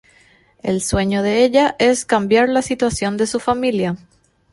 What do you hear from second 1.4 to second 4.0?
ella es cambiar la situación de su familia.